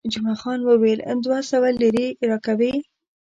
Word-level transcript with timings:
جمعه 0.13 0.35
خان 0.41 0.59
وویل، 0.65 0.99
دوه 1.23 1.39
سوه 1.51 1.69
لیرې 1.79 2.07
راکوي. 2.29 2.73